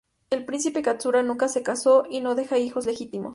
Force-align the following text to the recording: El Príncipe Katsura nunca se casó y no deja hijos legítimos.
El 0.31 0.45
Príncipe 0.45 0.81
Katsura 0.81 1.21
nunca 1.21 1.47
se 1.47 1.61
casó 1.61 2.05
y 2.09 2.21
no 2.21 2.33
deja 2.33 2.57
hijos 2.57 2.87
legítimos. 2.87 3.29